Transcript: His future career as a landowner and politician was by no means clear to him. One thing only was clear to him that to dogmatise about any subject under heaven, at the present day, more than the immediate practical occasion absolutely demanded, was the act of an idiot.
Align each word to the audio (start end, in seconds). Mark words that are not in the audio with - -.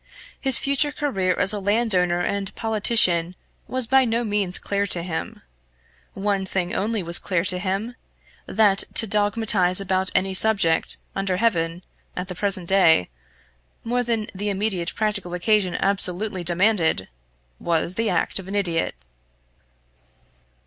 His 0.39 0.57
future 0.57 0.91
career 0.91 1.35
as 1.39 1.53
a 1.53 1.59
landowner 1.59 2.21
and 2.21 2.55
politician 2.55 3.35
was 3.67 3.85
by 3.85 4.03
no 4.03 4.23
means 4.23 4.57
clear 4.57 4.87
to 4.87 5.03
him. 5.03 5.43
One 6.15 6.43
thing 6.43 6.73
only 6.73 7.03
was 7.03 7.19
clear 7.19 7.43
to 7.43 7.59
him 7.59 7.95
that 8.47 8.83
to 8.95 9.05
dogmatise 9.05 9.79
about 9.79 10.09
any 10.15 10.33
subject 10.33 10.97
under 11.15 11.37
heaven, 11.37 11.83
at 12.17 12.29
the 12.29 12.33
present 12.33 12.67
day, 12.67 13.09
more 13.83 14.01
than 14.01 14.25
the 14.33 14.49
immediate 14.49 14.95
practical 14.95 15.35
occasion 15.35 15.75
absolutely 15.79 16.43
demanded, 16.43 17.07
was 17.59 17.93
the 17.93 18.09
act 18.09 18.39
of 18.39 18.47
an 18.47 18.55
idiot. 18.55 19.11